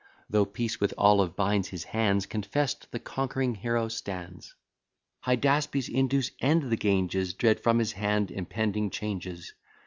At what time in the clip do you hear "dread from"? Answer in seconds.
7.35-7.77